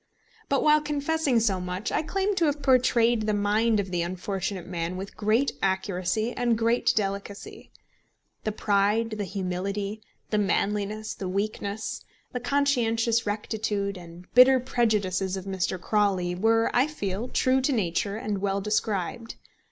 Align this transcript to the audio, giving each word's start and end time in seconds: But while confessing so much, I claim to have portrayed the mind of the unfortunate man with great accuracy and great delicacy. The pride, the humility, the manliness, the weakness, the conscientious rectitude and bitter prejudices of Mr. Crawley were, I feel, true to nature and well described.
But 0.49 0.63
while 0.63 0.81
confessing 0.81 1.39
so 1.39 1.59
much, 1.61 1.91
I 1.91 2.01
claim 2.01 2.33
to 2.37 2.45
have 2.45 2.63
portrayed 2.63 3.27
the 3.27 3.35
mind 3.35 3.79
of 3.79 3.91
the 3.91 4.01
unfortunate 4.01 4.65
man 4.65 4.97
with 4.97 5.15
great 5.15 5.51
accuracy 5.61 6.33
and 6.35 6.57
great 6.57 6.91
delicacy. 6.95 7.71
The 8.43 8.51
pride, 8.51 9.11
the 9.19 9.25
humility, 9.25 10.01
the 10.31 10.39
manliness, 10.39 11.13
the 11.13 11.29
weakness, 11.29 12.03
the 12.31 12.39
conscientious 12.39 13.27
rectitude 13.27 13.95
and 13.95 14.25
bitter 14.33 14.59
prejudices 14.59 15.37
of 15.37 15.45
Mr. 15.45 15.79
Crawley 15.79 16.33
were, 16.33 16.71
I 16.73 16.87
feel, 16.87 17.27
true 17.27 17.61
to 17.61 17.71
nature 17.71 18.17
and 18.17 18.39
well 18.41 18.59
described. 18.59 19.35